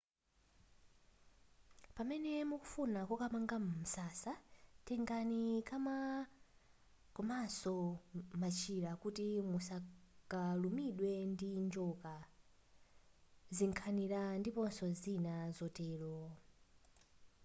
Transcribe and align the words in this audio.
pamene 1.95 2.31
mukufuna 2.49 2.99
kokamanga 3.09 3.57
msasa 3.71 4.33
tengani 4.87 5.41
kama 5.69 5.95
komanso 7.15 7.75
machira 8.41 8.91
kuti 9.03 9.27
musakalumidwe 9.51 11.11
ndi 11.31 11.49
njoka 11.65 12.13
zinkhanira 13.55 14.21
ndiponso 14.39 14.87
zina 15.03 15.33
zotero 15.57 16.15